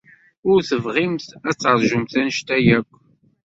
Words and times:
Ur 0.49 0.59
tebɣimt 0.69 1.27
ad 1.49 1.55
teṛjumt 1.57 2.13
anect-a 2.19 2.57
akk. 2.77 2.91